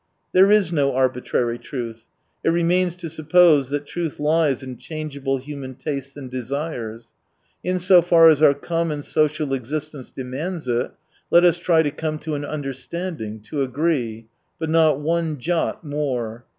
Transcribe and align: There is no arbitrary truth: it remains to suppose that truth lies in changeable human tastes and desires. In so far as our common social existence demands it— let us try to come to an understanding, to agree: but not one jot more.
There 0.31 0.49
is 0.51 0.73
no 0.73 0.95
arbitrary 0.95 1.59
truth: 1.59 2.05
it 2.43 2.49
remains 2.49 2.95
to 2.95 3.07
suppose 3.07 3.69
that 3.69 3.85
truth 3.85 4.19
lies 4.19 4.63
in 4.63 4.77
changeable 4.77 5.37
human 5.37 5.75
tastes 5.75 6.17
and 6.17 6.27
desires. 6.27 7.13
In 7.63 7.77
so 7.77 8.01
far 8.01 8.27
as 8.27 8.41
our 8.41 8.55
common 8.55 9.03
social 9.03 9.53
existence 9.53 10.09
demands 10.09 10.67
it— 10.67 10.89
let 11.31 11.45
us 11.45 11.59
try 11.59 11.83
to 11.83 11.91
come 11.91 12.17
to 12.17 12.33
an 12.33 12.45
understanding, 12.45 13.41
to 13.41 13.61
agree: 13.61 14.25
but 14.57 14.71
not 14.71 14.99
one 14.99 15.37
jot 15.37 15.83
more. 15.83 16.45